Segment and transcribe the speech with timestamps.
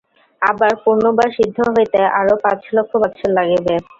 [0.41, 3.73] আবার পূর্ণ বা সিদ্ধ হইতে আরও পাঁচ লক্ষ বৎসর লাগিবে।